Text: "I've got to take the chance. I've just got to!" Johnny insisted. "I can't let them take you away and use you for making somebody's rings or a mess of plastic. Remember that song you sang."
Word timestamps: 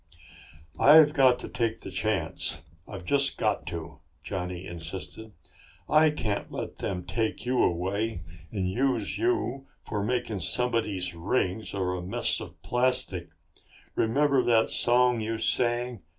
"I've 0.79 1.13
got 1.13 1.37
to 1.41 1.47
take 1.47 1.81
the 1.81 1.91
chance. 1.91 2.63
I've 2.87 3.05
just 3.05 3.37
got 3.37 3.67
to!" 3.67 3.99
Johnny 4.23 4.65
insisted. 4.65 5.31
"I 5.87 6.09
can't 6.09 6.51
let 6.51 6.77
them 6.77 7.03
take 7.03 7.45
you 7.45 7.61
away 7.61 8.23
and 8.51 8.67
use 8.67 9.19
you 9.19 9.67
for 9.83 10.03
making 10.03 10.39
somebody's 10.39 11.13
rings 11.13 11.75
or 11.75 11.93
a 11.93 12.01
mess 12.01 12.39
of 12.39 12.59
plastic. 12.63 13.29
Remember 13.93 14.41
that 14.43 14.71
song 14.71 15.19
you 15.19 15.37
sang." 15.37 16.01